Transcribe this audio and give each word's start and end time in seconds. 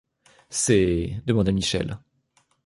C’est?… 0.49 1.21
demanda 1.27 1.51
Michel. 1.51 1.99